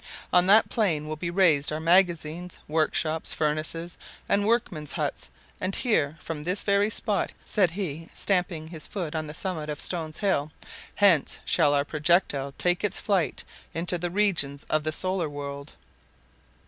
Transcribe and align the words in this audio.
On 0.33 0.47
that 0.47 0.67
plain 0.67 1.07
will 1.07 1.15
be 1.15 1.29
raised 1.29 1.71
our 1.71 1.79
magazines, 1.79 2.57
workshops, 2.67 3.35
furnaces, 3.35 3.99
and 4.27 4.47
workmen's 4.47 4.93
huts; 4.93 5.29
and 5.61 5.75
here, 5.75 6.17
from 6.19 6.43
this 6.43 6.63
very 6.63 6.89
spot," 6.89 7.33
said 7.45 7.69
he, 7.69 8.09
stamping 8.11 8.69
his 8.69 8.87
foot 8.87 9.13
on 9.13 9.27
the 9.27 9.35
summit 9.35 9.69
of 9.69 9.79
Stones 9.79 10.17
Hill, 10.17 10.51
"hence 10.95 11.37
shall 11.45 11.75
our 11.75 11.85
projectile 11.85 12.55
take 12.57 12.83
its 12.83 12.99
flight 12.99 13.43
into 13.75 13.99
the 13.99 14.09
regions 14.09 14.65
of 14.71 14.81
the 14.81 14.91
Solar 14.91 15.29
World." 15.29 15.73